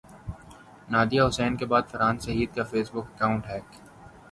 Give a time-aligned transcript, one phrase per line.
[0.91, 3.67] Nadia Hussain کے بعد فرحان سعید کا فیس بک اکانٹ ہیک